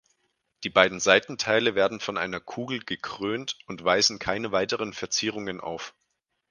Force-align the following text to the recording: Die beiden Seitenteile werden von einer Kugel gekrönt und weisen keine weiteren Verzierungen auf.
Die 0.63 0.71
beiden 0.71 0.99
Seitenteile 0.99 1.75
werden 1.75 1.99
von 1.99 2.17
einer 2.17 2.39
Kugel 2.39 2.79
gekrönt 2.79 3.59
und 3.67 3.83
weisen 3.83 4.17
keine 4.17 4.51
weiteren 4.51 4.93
Verzierungen 4.93 5.59
auf. 5.61 5.93